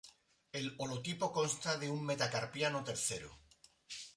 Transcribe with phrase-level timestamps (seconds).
[0.51, 3.37] El holotipo consta de un metacarpiano tercero.